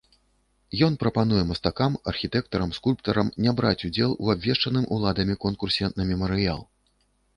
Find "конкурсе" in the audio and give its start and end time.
5.45-5.93